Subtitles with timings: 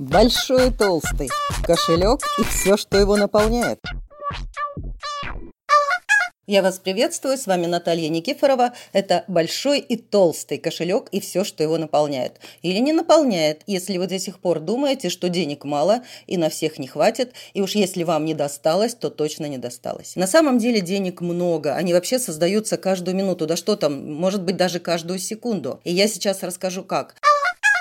[0.00, 1.28] Большой и толстый,
[1.62, 3.80] кошелек и все, что его наполняет.
[6.46, 8.72] Я вас приветствую, с вами Наталья Никифорова.
[8.94, 12.40] Это большой и толстый кошелек и все, что его наполняет.
[12.62, 16.78] Или не наполняет, если вы до сих пор думаете, что денег мало и на всех
[16.78, 20.16] не хватит, и уж если вам не досталось, то точно не досталось.
[20.16, 24.56] На самом деле денег много, они вообще создаются каждую минуту, да что там, может быть
[24.56, 25.78] даже каждую секунду.
[25.84, 27.19] И я сейчас расскажу как.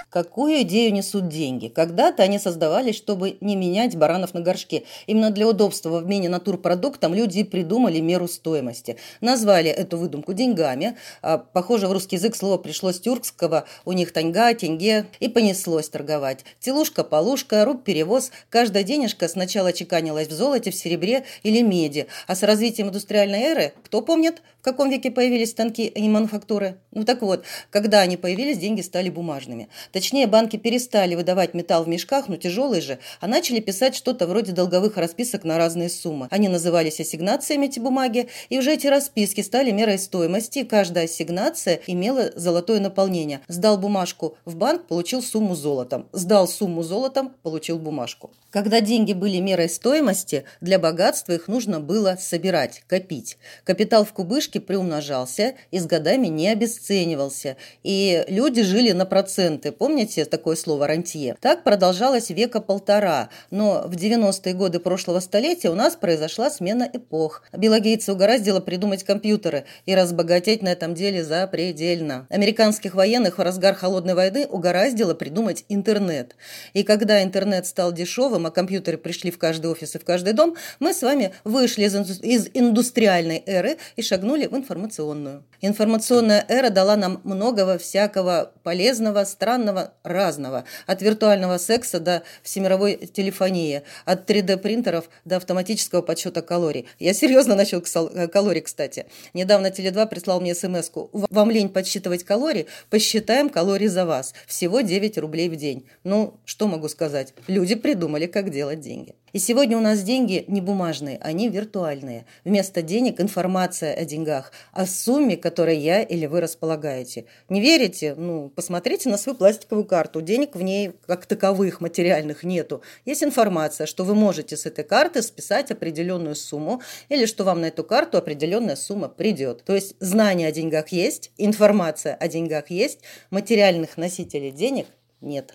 [0.09, 1.68] Какую идею несут деньги?
[1.68, 4.86] Когда-то они создавались, чтобы не менять баранов на горшке.
[5.05, 8.98] Именно для удобства в обмене натурпродуктом люди придумали меру стоимости.
[9.22, 10.98] Назвали эту выдумку деньгами.
[11.22, 13.66] А, похоже, в русский язык слово пришло с тюркского.
[13.86, 15.05] У них таньга, тенге.
[15.20, 16.44] И понеслось торговать.
[16.59, 18.31] Телушка, полушка, руб, перевоз.
[18.50, 22.08] Каждая денежка сначала чеканилась в золоте, в серебре или меди.
[22.26, 26.80] А с развитием индустриальной эры, кто помнит, в каком веке появились станки и мануфактуры?
[26.91, 29.70] Ну так вот, когда они появились, деньги стали бумажными.
[29.99, 34.53] Точнее, банки перестали выдавать металл в мешках, но тяжелый же, а начали писать что-то вроде
[34.53, 36.30] долговых расписок на разные суммы.
[36.31, 41.81] Они назывались ассигнациями эти бумаги, и уже эти расписки стали мерой стоимости, и каждая ассигнация
[41.86, 43.42] имела золотое наполнение.
[43.50, 46.08] Сдал бумажку в банк, получил сумму золотом.
[46.14, 48.31] Сдал сумму золотом, получил бумажку.
[48.52, 53.38] Когда деньги были мерой стоимости, для богатства их нужно было собирать, копить.
[53.64, 57.58] Капитал в кубышке приумножался и с годами не обесценивался.
[57.83, 59.72] И люди жили на проценты.
[59.72, 59.89] Помните
[60.30, 61.36] такое слово «рантье»?
[61.42, 67.44] Так продолжалось века полтора, но в 90-е годы прошлого столетия у нас произошла смена эпох.
[67.56, 72.28] Билла Гейтса угораздило придумать компьютеры и разбогатеть на этом деле запредельно.
[72.30, 76.36] Американских военных в разгар холодной войны угораздило придумать интернет.
[76.73, 80.56] И когда интернет стал дешевым, а компьютеры пришли в каждый офис и в каждый дом,
[80.80, 85.44] мы с вами вышли из индустриальной эры и шагнули в информационную.
[85.62, 90.63] Информационная эра дала нам многого всякого полезного, странного, самого разного.
[90.88, 96.87] От виртуального секса до всемировой телефонии, от 3D-принтеров до автоматического подсчета калорий.
[96.99, 99.05] Я серьезно насчет э, калорий, кстати.
[99.33, 101.09] Недавно Теле2 прислал мне смс -ку.
[101.30, 102.65] Вам лень подсчитывать калории?
[102.89, 104.33] Посчитаем калории за вас.
[104.48, 105.86] Всего 9 рублей в день.
[106.04, 107.33] Ну, что могу сказать?
[107.48, 109.15] Люди придумали, как делать деньги.
[109.34, 112.26] И сегодня у нас деньги не бумажные, они виртуальные.
[112.44, 117.26] Вместо денег информация о деньгах, о сумме, которой я или вы располагаете.
[117.50, 118.16] Не верите?
[118.16, 120.22] Ну, посмотрите на свою пластиковую карту.
[120.22, 122.82] Денег в ней как таковых материальных нету.
[123.06, 127.66] Есть информация, что вы можете с этой карты списать определенную сумму или что вам на
[127.66, 129.63] эту карту определенная сумма придет.
[129.63, 133.00] То есть знание о деньгах есть, информация о деньгах есть,
[133.30, 134.88] материальных носителей денег
[135.22, 135.54] нет.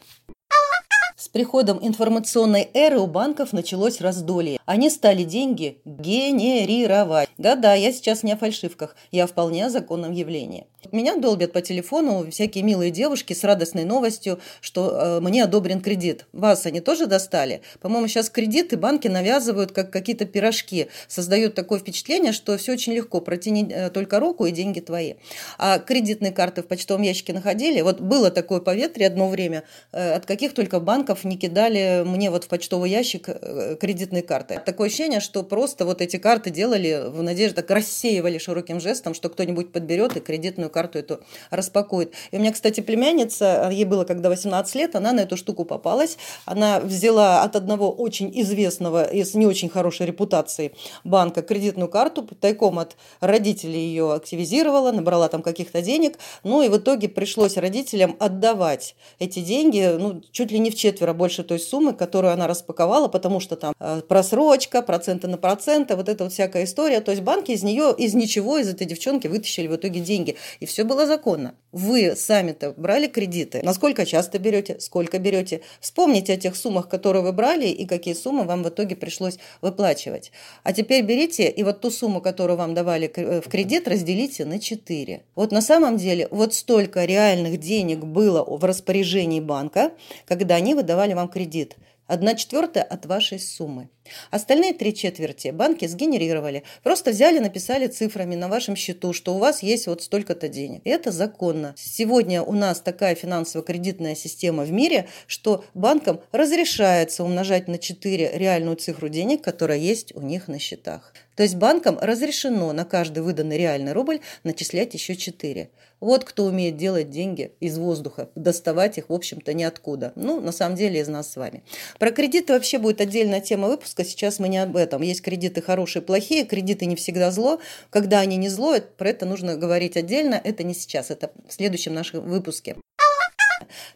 [1.17, 4.59] С приходом информационной эры у банков началось раздолье.
[4.67, 7.29] Они стали деньги генерировать.
[7.39, 10.67] Да-да, я сейчас не о фальшивках, я вполне о законном явлении.
[10.93, 16.27] Меня долбят по телефону всякие милые девушки с радостной новостью, что э, мне одобрен кредит.
[16.33, 17.63] Вас они тоже достали?
[17.81, 20.89] По-моему, сейчас кредиты банки навязывают как какие-то пирожки.
[21.09, 23.21] Создают такое впечатление, что все очень легко.
[23.21, 25.15] Протяни э, только руку, и деньги твои.
[25.59, 27.81] А кредитные карты в почтовом ящике находили.
[27.81, 29.65] Вот было такое поветрие одно время.
[29.93, 34.23] Э, от каких только банков банков не кидали мне вот в почтовый ящик э, кредитные
[34.23, 34.61] карты.
[34.65, 39.29] Такое ощущение, что просто вот эти карты делали в надежде, так рассеивали широким жестом, что
[39.29, 41.21] кто-нибудь подберет и кредитную карту эту
[41.51, 42.13] распакует.
[42.33, 46.19] И у меня, кстати, племянница, ей было когда 18 лет, она на эту штуку попалась.
[46.47, 50.73] Она взяла от одного очень известного и с не очень хорошей репутацией
[51.05, 56.19] банка кредитную карту, тайком от родителей ее активизировала, набрала там каких-то денег.
[56.45, 60.94] Ну и в итоге пришлось родителям отдавать эти деньги, ну, чуть ли не в четверть
[60.95, 65.97] четверо больше той суммы, которую она распаковала, потому что там э, просрочка, проценты на проценты,
[65.97, 67.01] вот эта вот всякая история.
[67.01, 70.37] То есть банки из нее, из ничего, из этой девчонки вытащили в итоге деньги.
[70.61, 71.55] И все было законно.
[71.73, 73.61] Вы сами-то брали кредиты.
[73.65, 75.63] Насколько часто берете, сколько берете.
[75.81, 80.31] Вспомните о тех суммах, которые вы брали и какие суммы вам в итоге пришлось выплачивать.
[80.63, 84.61] А теперь берите и вот ту сумму, которую вам давали э, в кредит, разделите на
[84.61, 85.23] 4.
[85.35, 89.91] Вот на самом деле вот столько реальных денег было в распоряжении банка,
[90.27, 91.77] когда они давали вам кредит.
[92.07, 93.89] Одна четвертая от вашей суммы.
[94.31, 96.63] Остальные три четверти банки сгенерировали.
[96.83, 100.83] Просто взяли, написали цифрами на вашем счету, что у вас есть вот столько-то денег.
[100.85, 101.75] И это законно.
[101.77, 108.77] Сегодня у нас такая финансово-кредитная система в мире, что банкам разрешается умножать на 4 реальную
[108.77, 111.13] цифру денег, которая есть у них на счетах.
[111.37, 115.71] То есть банкам разрешено на каждый выданный реальный рубль начислять еще 4.
[116.01, 120.13] Вот кто умеет делать деньги из воздуха, доставать их, в общем-то, ниоткуда.
[120.17, 121.63] Ну, на самом деле, из нас с вами.
[121.99, 123.94] Про кредиты вообще будет отдельная тема выпуска.
[124.03, 125.03] Сейчас мы не об этом.
[125.03, 126.45] Есть кредиты хорошие, плохие.
[126.45, 127.61] Кредиты не всегда зло.
[127.91, 130.41] Когда они не зло, про это нужно говорить отдельно.
[130.43, 132.77] Это не сейчас, это в следующем нашем выпуске.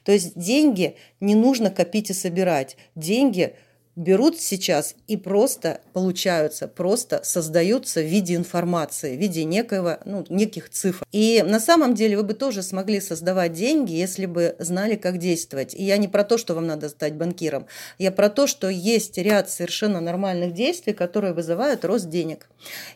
[0.05, 2.77] То есть деньги не нужно копить и собирать.
[2.95, 3.55] Деньги–
[3.99, 10.71] берут сейчас и просто получаются, просто создаются в виде информации, в виде некого, ну, неких
[10.71, 11.05] цифр.
[11.11, 15.75] И на самом деле вы бы тоже смогли создавать деньги, если бы знали, как действовать.
[15.75, 17.67] И я не про то, что вам надо стать банкиром,
[17.99, 22.49] я про то, что есть ряд совершенно нормальных действий, которые вызывают рост денег.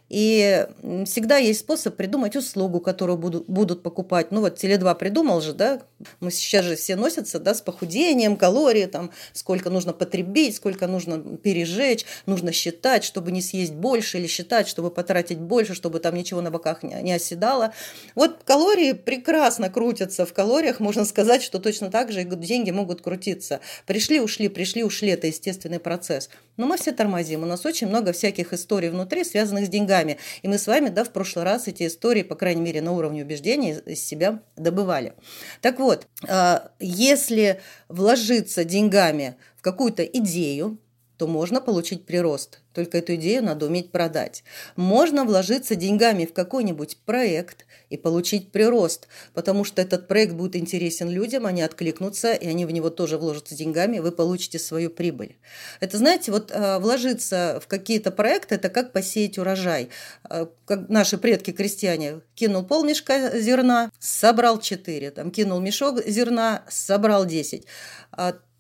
[0.09, 0.67] И
[1.05, 4.31] всегда есть способ придумать услугу, которую будут, будут покупать.
[4.31, 5.83] Ну вот Теле2 придумал же, да,
[6.21, 11.19] мы сейчас же все носятся, да, с похудением, калории, там, сколько нужно потребить, сколько нужно
[11.37, 16.41] пережечь, нужно считать, чтобы не съесть больше, или считать, чтобы потратить больше, чтобы там ничего
[16.41, 17.73] на боках не, оседало.
[18.15, 23.03] Вот калории прекрасно крутятся в калориях, можно сказать, что точно так же и деньги могут
[23.03, 23.61] крутиться.
[23.87, 26.29] Пришли, ушли, пришли, ушли, это естественный процесс.
[26.57, 30.19] Но мы все тормозим, у нас очень много всяких историй внутри, связанных с деньгами.
[30.43, 33.23] И мы с вами, да, в прошлый раз эти истории, по крайней мере, на уровне
[33.23, 35.15] убеждений из себя добывали.
[35.63, 40.79] Так вот, а, если вложиться деньгами какую-то идею,
[41.23, 42.63] то можно получить прирост.
[42.75, 44.43] Только эту идею надо уметь продать.
[44.75, 51.09] Можно вложиться деньгами в какой-нибудь проект и получить прирост, потому что этот проект будет интересен
[51.09, 55.37] людям, они откликнутся, и они в него тоже вложатся деньгами, вы получите свою прибыль.
[55.79, 59.91] Это, знаете, вот э, вложиться в какие-то проекты– это как посеять урожай.
[60.29, 67.65] Э, как наши предки-крестьяне кинул полмешка зерна, собрал 4, там, кинул мешок зерна, собрал 10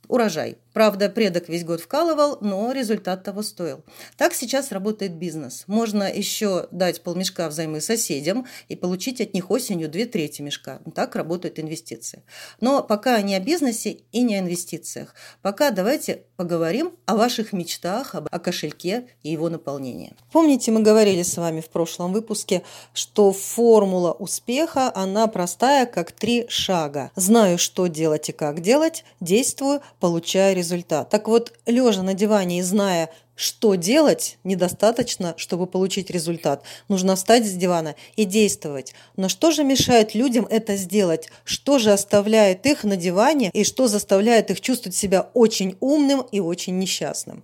[0.06, 0.58] урожай.
[0.72, 3.84] Правда, предок весь год вкалывал, но результат того стоил.
[4.16, 5.64] Так сейчас работает бизнес.
[5.66, 10.80] Можно еще дать полмешка взаймы соседям и получить от них осенью две трети мешка.
[10.94, 12.22] Так работают инвестиции.
[12.60, 15.14] Но пока не о бизнесе и не о инвестициях.
[15.42, 20.14] Пока давайте поговорим о ваших мечтах, о кошельке и его наполнении.
[20.32, 22.62] Помните, мы говорили с вами в прошлом выпуске,
[22.94, 27.12] что формула успеха, она простая, как три шага.
[27.14, 30.61] Знаю, что делать и как делать, действую, получаю результат.
[31.04, 36.62] Так вот, лежа на диване и зная, что делать, недостаточно, чтобы получить результат.
[36.88, 38.94] Нужно встать с дивана и действовать.
[39.16, 41.28] Но что же мешает людям это сделать?
[41.44, 46.40] Что же оставляет их на диване и что заставляет их чувствовать себя очень умным и
[46.40, 47.42] очень несчастным?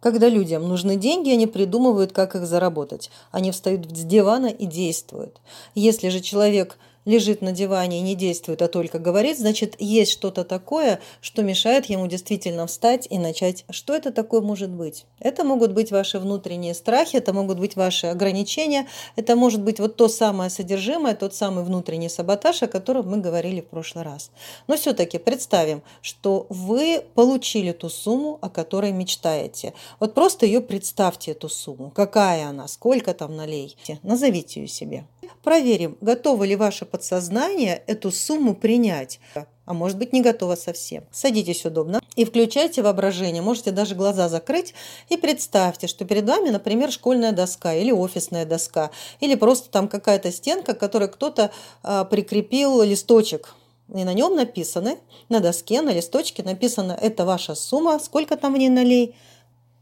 [0.00, 3.10] Когда людям нужны деньги, они придумывают, как их заработать.
[3.32, 5.40] Они встают с дивана и действуют.
[5.74, 6.78] Если же человек
[7.08, 11.86] лежит на диване и не действует, а только говорит, значит, есть что-то такое, что мешает
[11.86, 13.64] ему действительно встать и начать.
[13.70, 15.06] Что это такое может быть?
[15.18, 19.96] Это могут быть ваши внутренние страхи, это могут быть ваши ограничения, это может быть вот
[19.96, 24.30] то самое содержимое, тот самый внутренний саботаж, о котором мы говорили в прошлый раз.
[24.66, 29.72] Но все-таки представим, что вы получили ту сумму, о которой мечтаете.
[29.98, 31.90] Вот просто ее представьте, эту сумму.
[31.94, 33.78] Какая она, сколько там налей.
[34.02, 35.06] Назовите ее себе.
[35.42, 39.20] Проверим, готово ли ваше подсознание эту сумму принять
[39.68, 41.04] а может быть не готова совсем.
[41.12, 43.42] Садитесь удобно и включайте воображение.
[43.42, 44.72] Можете даже глаза закрыть
[45.10, 48.90] и представьте, что перед вами, например, школьная доска или офисная доска,
[49.20, 51.50] или просто там какая-то стенка, к которой кто-то
[51.82, 53.54] а, прикрепил листочек.
[53.94, 58.56] И на нем написаны, на доске, на листочке написано «Это ваша сумма, сколько там в
[58.56, 59.16] ней налей?»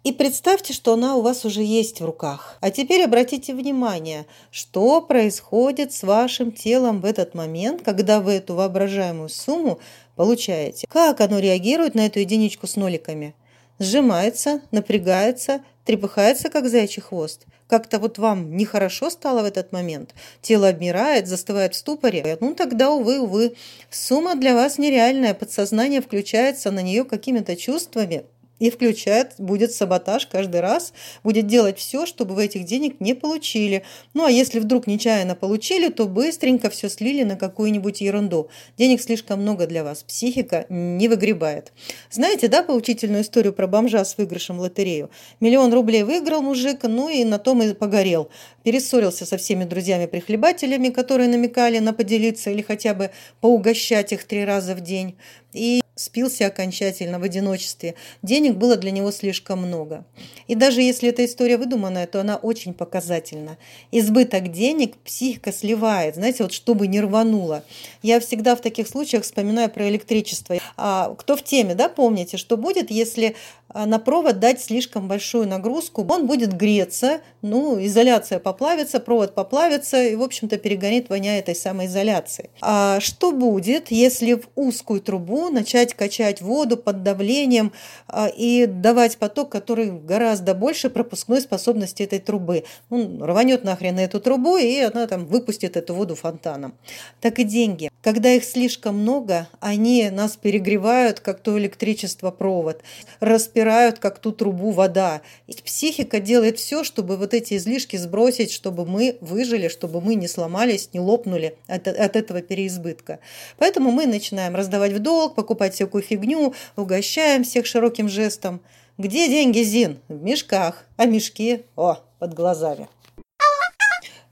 [0.07, 2.59] И представьте, что она у вас уже есть в руках.
[2.61, 8.55] А теперь обратите внимание, что происходит с вашим телом в этот момент, когда вы эту
[8.55, 9.81] воображаемую сумму
[10.15, 10.87] получаете.
[10.89, 13.35] Как оно реагирует на эту единичку с ноликами?
[13.81, 17.45] Сжимается, напрягается, трепыхается, как заячий хвост.
[17.67, 20.15] Как-то вот вам нехорошо стало в этот момент.
[20.41, 22.39] Тело обмирает, застывает в ступоре.
[22.41, 23.57] Ну тогда, увы, увы,
[23.91, 25.35] сумма для вас нереальная.
[25.35, 28.25] Подсознание включается на нее какими-то чувствами,
[28.59, 33.85] и включает, будет саботаж каждый раз, будет делать все, чтобы вы этих денег не получили.
[34.15, 38.49] Ну а если вдруг нечаянно получили, то быстренько все слили на какую-нибудь ерунду.
[38.79, 41.73] Денег слишком много для вас, психика не выгребает.
[42.11, 45.11] Знаете, да, поучительную историю про бомжа с выигрышем в лотерею?
[45.41, 48.31] Миллион рублей выиграл мужик, ну и на том и погорел.
[48.63, 53.11] Перессорился со всеми друзьями-прихлебателями, которые намекали на поделиться или хотя бы
[53.41, 55.17] поугощать их три раза в день.
[55.53, 57.95] И спился окончательно в одиночестве.
[58.23, 60.05] Денег было для него слишком много.
[60.47, 63.57] И даже если эта история выдуманная, то она очень показательна.
[63.91, 67.65] Избыток денег психика сливает, знаете, вот чтобы не рвануло.
[68.03, 70.57] Я всегда в таких случаях вспоминаю про электричество.
[70.77, 73.35] А кто в теме, да, помните, что будет, если
[73.69, 80.03] а, на провод дать слишком большую нагрузку, он будет греться, ну, изоляция поплавится, провод поплавится
[80.03, 82.49] и, в общем-то, перегорит, воня этой самой изоляции.
[82.63, 87.73] А что будет, если в узкую трубу начать качать воду под давлением
[88.09, 92.65] а, и давать поток, который гораздо больше пропускной способности этой трубы.
[92.91, 96.75] Он рванет нахрен эту трубу, и она там выпустит эту воду фонтаном.
[97.21, 97.91] Так и деньги.
[98.03, 102.83] Когда их слишком много, они нас перегревают, как то электричество провод,
[103.19, 105.23] распирают, как ту трубу вода.
[105.49, 110.29] И психика делает все, чтобы вот эти излишки сбросить, чтобы мы выжили, чтобы мы не
[110.29, 113.19] сломались, не лопнули от, от этого переизбытка.
[113.59, 118.61] Поэтому мы начинаем раздавать в долг, покупать всякую фигню, угощаем всех широким жестом.
[118.99, 120.01] Где деньги, Зин?
[120.09, 120.85] В мешках.
[120.97, 121.65] А мешки?
[121.77, 122.89] О, под глазами.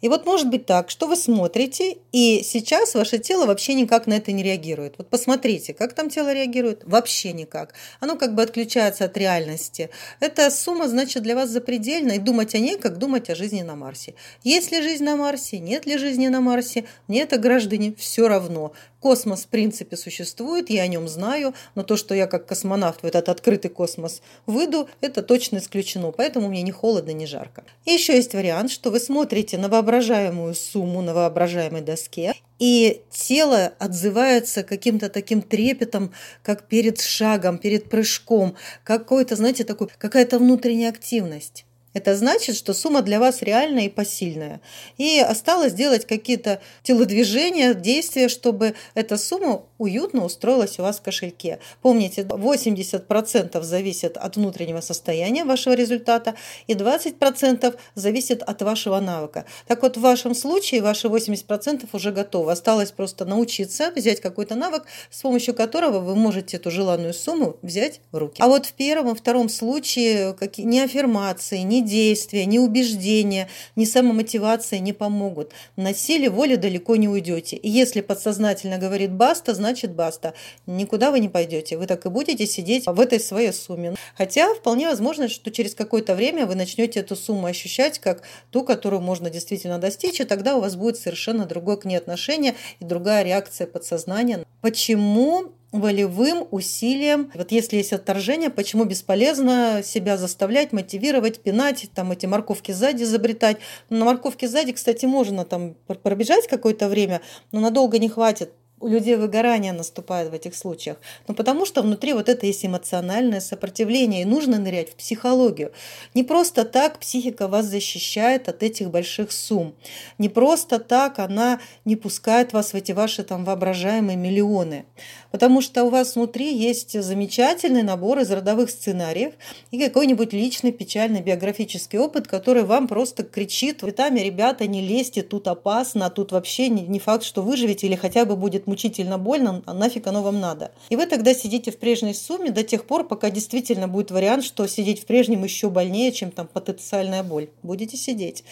[0.05, 4.13] И вот может быть так, что вы смотрите, и сейчас ваше тело вообще никак на
[4.13, 4.97] это не реагирует.
[4.99, 6.83] Вот посмотрите, как там тело реагирует?
[6.85, 7.73] Вообще никак.
[8.01, 9.89] Оно как бы отключается от реальности.
[10.21, 13.77] Эта сумма, значит, для вас запредельна, и думать о ней, как думать о жизни на
[13.77, 14.15] Марсе.
[14.43, 18.73] Есть ли жизнь на Марсе, нет ли жизни на Марсе, мне это, граждане, все равно.
[19.04, 23.04] Космос, в принципе, существует, я о нем знаю, но то, что я как космонавт в
[23.04, 27.64] этот открытый космос выйду, это точно исключено, поэтому мне не холодно, не жарко.
[27.84, 33.75] И еще есть вариант, что вы смотрите на воображаемую сумму на воображаемой доске, и тело
[33.78, 41.66] отзывается каким-то таким трепетом, как перед шагом, перед прыжком, какой-то, знаете, такой, какая-то внутренняя активность.
[41.95, 44.61] Это значит, что сумма для вас реальная и посильная.
[44.99, 51.61] И осталось сделать какие-то телодвижения, действия, чтобы эта сумма уютно устроилась у вас в кошельке.
[51.83, 56.35] Помните, 80% зависит от внутреннего состояния вашего результата
[56.67, 59.45] и 20% зависит от вашего навыка.
[59.67, 62.53] Так вот, в вашем случае ваши 80% уже готовы.
[62.53, 68.01] Осталось просто научиться взять какой-то навык, с помощью которого вы можете эту желанную сумму взять
[68.11, 68.43] в руки.
[68.43, 74.79] А вот в первом и втором случае ни аффирмации, ни действия, ни убеждения, ни самомотивация
[74.79, 75.53] не помогут.
[75.76, 77.57] На силе воли далеко не уйдете.
[77.57, 80.35] И если подсознательно говорит «баста», значит «баста».
[80.67, 81.76] Никуда вы не пойдете.
[81.76, 83.95] Вы так и будете сидеть в этой своей сумме.
[84.17, 89.03] Хотя вполне возможно, что через какое-то время вы начнете эту сумму ощущать как ту, которую
[89.03, 93.23] можно действительно достичь, и тогда у вас будет совершенно другое к ней отношение и другая
[93.25, 94.45] реакция подсознания.
[94.61, 97.31] Почему волевым усилием.
[97.35, 103.59] Вот если есть отторжение, почему бесполезно себя заставлять, мотивировать, пинать, там эти морковки сзади изобретать.
[103.90, 109.16] На морковке сзади, кстати, можно там пробежать какое-то время, но надолго не хватит у людей
[109.16, 110.99] выгорание наступает в этих случаях.
[111.26, 115.73] Ну, потому что внутри вот это есть эмоциональное сопротивление, и нужно нырять в психологию.
[116.12, 119.75] Не просто так психика вас защищает от этих больших сумм.
[120.19, 124.85] Не просто так она не пускает вас в эти ваши там воображаемые миллионы.
[125.31, 129.35] Потому что у вас внутри есть замечательный набор из родовых сценариев
[129.71, 135.49] и какой-нибудь личный печальный биографический опыт, который вам просто кричит «Витами, ребята, не лезьте, тут
[135.49, 140.06] опасно, тут вообще не факт, что выживете или хотя бы будет мучительно больно, а нафиг
[140.06, 140.73] оно вам надо.
[140.88, 144.66] И вы тогда сидите в прежней сумме до тех пор, пока действительно будет вариант, что
[144.66, 147.49] сидеть в прежнем еще больнее, чем там потенциальная боль.
[147.62, 148.44] Будете сидеть.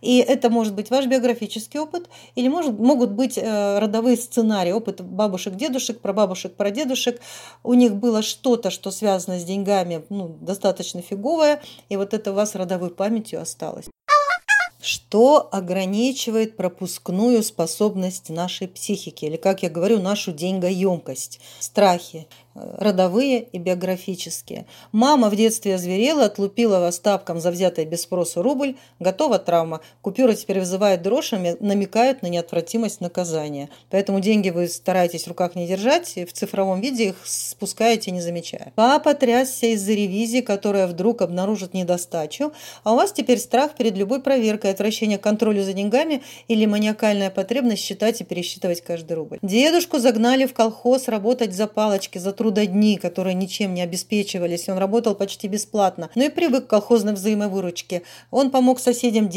[0.00, 5.00] И это может быть ваш биографический опыт, или может, могут быть э, родовые сценарии, опыт
[5.00, 7.20] бабушек, дедушек, прабабушек, прадедушек.
[7.62, 12.34] У них было что-то, что связано с деньгами, ну, достаточно фиговое, и вот это у
[12.34, 13.86] вас родовой памятью осталось.
[14.82, 21.40] Что ограничивает пропускную способность нашей психики, или, как я говорю, нашу деньгоемкость?
[21.58, 24.66] Страхи, родовые и биографические.
[24.92, 29.80] Мама в детстве озверела, отлупила вас тапком за взятый без спроса рубль, готова травма.
[30.02, 33.70] Купюра теперь вызывает дрожь, намекают на неотвратимость наказания.
[33.90, 38.20] Поэтому деньги вы стараетесь в руках не держать, и в цифровом виде их спускаете, не
[38.20, 38.72] замечая.
[38.74, 42.52] Папа трясся из-за ревизии, которая вдруг обнаружит недостачу,
[42.82, 47.30] а у вас теперь страх перед любой проверкой, отвращение к контролю за деньгами или маниакальная
[47.30, 49.38] потребность считать и пересчитывать каждый рубль.
[49.42, 54.66] Дедушку загнали в колхоз работать за палочки, за трудодни, которые ничем не обеспечивались.
[54.70, 58.00] Он работал почти бесплатно, но и привык к колхозной взаимовыручке.
[58.30, 59.30] Он помог соседям,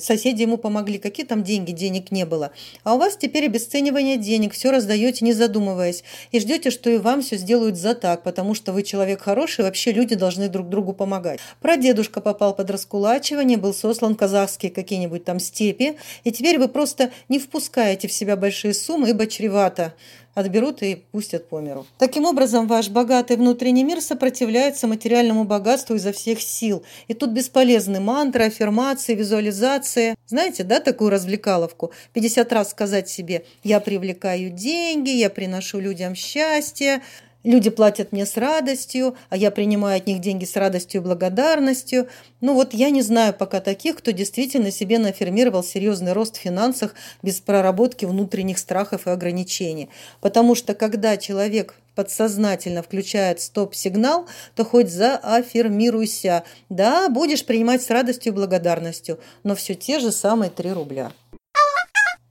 [0.00, 0.96] соседи ему помогли.
[0.96, 1.72] Какие там деньги?
[1.72, 2.52] Денег не было.
[2.82, 4.54] А у вас теперь обесценивание денег.
[4.54, 6.02] Все раздаете, не задумываясь.
[6.32, 9.92] И ждете, что и вам все сделают за так, потому что вы человек хороший, вообще
[9.92, 11.40] люди должны друг другу помогать.
[11.60, 17.10] Прадедушка попал под раскулачивание, был сослан в казахские какие-нибудь там степи, и теперь вы просто
[17.28, 19.92] не впускаете в себя большие суммы, ибо чревато
[20.36, 21.86] отберут и пустят по миру.
[21.98, 26.84] Таким образом, ваш богатый внутренний мир сопротивляется материальному богатству изо всех сил.
[27.08, 30.14] И тут бесполезны мантры, аффирмации, визуализации.
[30.26, 31.90] Знаете, да, такую развлекаловку?
[32.12, 37.00] 50 раз сказать себе «я привлекаю деньги», «я приношу людям счастье»,
[37.46, 42.08] Люди платят мне с радостью, а я принимаю от них деньги с радостью и благодарностью.
[42.40, 46.96] Ну вот я не знаю пока таких, кто действительно себе нафирмировал серьезный рост в финансах
[47.22, 49.90] без проработки внутренних страхов и ограничений.
[50.20, 54.26] Потому что когда человек подсознательно включает стоп-сигнал,
[54.56, 56.42] то хоть зааффирмируйся.
[56.68, 61.12] Да, будешь принимать с радостью и благодарностью, но все те же самые 3 рубля.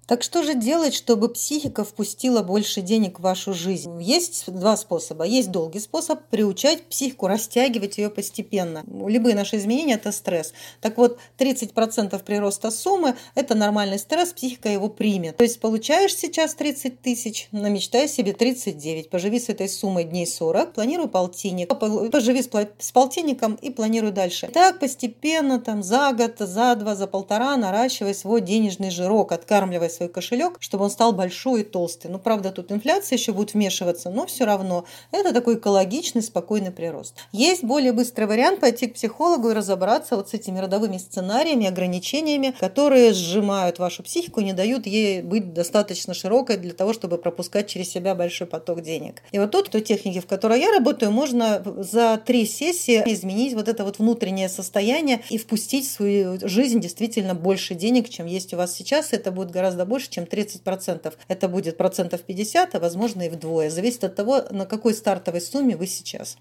[0.08, 4.00] Так что же делать, чтобы психика впустила больше денег в вашу жизнь?
[4.04, 5.26] Есть два способа.
[5.26, 8.84] Есть долгий способ– приучать психику, растягивать ее постепенно.
[8.86, 10.54] Любые наши изменения– это стресс.
[10.80, 15.38] Так вот, 30% прироста суммы– это нормальный стресс, психика его примет.
[15.38, 19.10] То есть получаешь сейчас 30 тысяч, намечтай себе 39.
[19.10, 21.68] Поживи с этой суммой дней 40, планируй полтинник.
[21.80, 24.50] Поживи с полтинником и планируй дальше.
[24.54, 30.10] Так постепенно, там, за год, за два, за полтора наращивай свой денежный жирок, откармливай свой
[30.10, 32.08] кошелек, чтобы он стал большой и толстый.
[32.08, 37.16] Ну, правда, тут инфляция еще будет вмешиваться, но все равно это такой экологичный, спокойный прирост.
[37.32, 42.56] Есть более быстрый вариант пойти к психологу и разобраться вот с этими родовыми сценариями, ограничениями,
[42.60, 47.90] которые сжимают вашу психику не дают ей быть достаточно широкой для того, чтобы пропускать через
[47.90, 49.22] себя большой поток денег.
[49.32, 53.68] И вот тут, той техники, в которой я работаю, можно за три сессии изменить вот
[53.68, 58.58] это вот внутреннее состояние и впустить в свою жизнь действительно больше денег, чем есть у
[58.58, 59.14] вас сейчас.
[59.14, 59.52] Это будет
[59.86, 61.14] гораздо больше, чем 30%.
[61.28, 63.70] Это будет процентов 50, а возможно и вдвое.
[63.70, 66.38] Зависит от того, на какой стартовой сумме вы сейчас.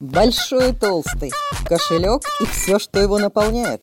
[0.00, 1.30] Большой и толстый.
[1.66, 3.82] Кошелек и все, что его наполняет.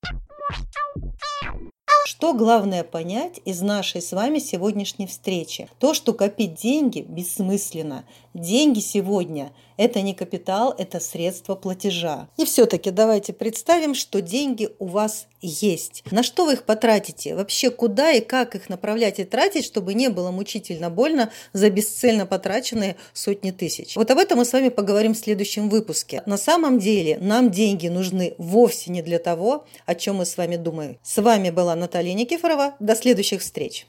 [2.06, 5.68] Что главное понять из нашей с вами сегодняшней встречи?
[5.80, 8.04] То, что копить деньги бессмысленно.
[8.34, 12.28] Деньги сегодня– это не капитал, это средство платежа.
[12.38, 16.04] И все-таки давайте представим, что деньги у вас есть.
[16.12, 17.36] На что вы их потратите?
[17.36, 22.26] Вообще, куда и как их направлять и тратить, чтобы не было мучительно больно за бесцельно
[22.26, 23.96] потраченные сотни тысяч?
[23.96, 26.24] Вот об этом мы с вами поговорим в следующем выпуске.
[26.26, 30.56] На самом деле, нам деньги нужны вовсе не для того, о чем мы с вами
[30.56, 30.98] думаем.
[31.04, 32.76] С вами была Наталья Никифорова.
[32.80, 33.86] До следующих встреч.